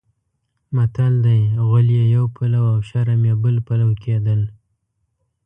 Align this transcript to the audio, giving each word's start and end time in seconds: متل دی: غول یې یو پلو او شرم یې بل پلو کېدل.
متل 0.75 1.13
دی: 1.25 1.39
غول 1.67 1.87
یې 1.97 2.05
یو 2.15 2.25
پلو 2.35 2.61
او 2.71 2.79
شرم 2.89 3.21
یې 3.29 3.35
بل 3.43 3.55
پلو 3.67 3.89
کېدل. 4.03 4.41